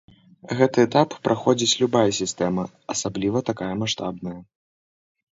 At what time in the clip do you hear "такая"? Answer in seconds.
3.51-3.69